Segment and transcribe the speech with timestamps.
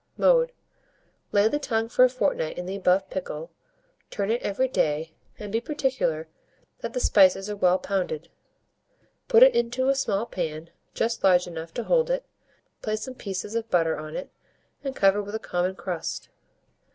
[0.17, 0.51] Mode.
[1.31, 3.51] Lay the tongue for a fortnight in the above pickle,
[4.09, 6.27] turn it every day, and be particular
[6.79, 8.27] that the spices are well pounded;
[9.27, 12.25] put it into a small pan just large enough to hold it,
[12.81, 14.31] place some pieces of butter on it,
[14.83, 16.29] and cover with a common crust.